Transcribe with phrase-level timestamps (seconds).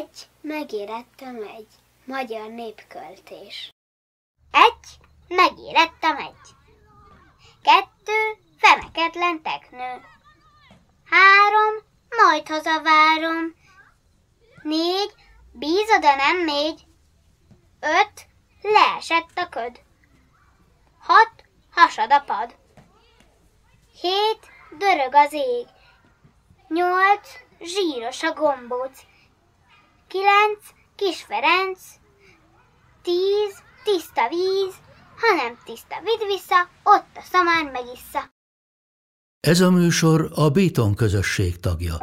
[0.00, 1.66] Egy megérettem egy
[2.04, 3.70] magyar népköltés.
[4.50, 6.54] Egy megérettem egy.
[7.62, 10.00] Kettő feneketlen teknő.
[11.04, 11.74] Három
[12.08, 13.54] majd hazavárom.
[14.62, 15.14] Négy
[15.52, 16.86] bízod de nem négy.
[17.80, 18.26] Öt
[18.62, 19.80] leesett a köd.
[21.00, 22.56] Hat hasad a pad.
[24.00, 24.46] Hét
[24.78, 25.66] dörög az ég.
[26.68, 27.28] Nyolc
[27.60, 29.00] zsíros a gombóc.
[31.00, 31.80] Kis Ferenc.
[33.02, 33.54] Tíz
[33.84, 34.74] tiszta víz,
[35.20, 38.32] ha nem tiszta, vidd vissza, ott a szamár megissza.
[39.40, 41.98] Ez a műsor a Béton közösség tagja.